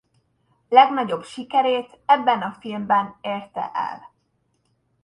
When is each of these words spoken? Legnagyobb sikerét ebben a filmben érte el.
Legnagyobb 0.69 1.23
sikerét 1.23 1.99
ebben 2.05 2.41
a 2.41 2.55
filmben 2.59 3.17
érte 3.21 3.71
el. 3.73 4.13